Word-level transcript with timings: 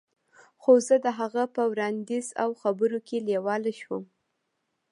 خو 0.61 0.71
زه 0.87 0.95
د 1.05 1.07
هغه 1.19 1.43
په 1.55 1.61
وړاندیز 1.71 2.27
او 2.43 2.49
خبرو 2.61 2.99
کې 3.07 3.17
لیواله 3.27 3.71
شوم 3.81 4.03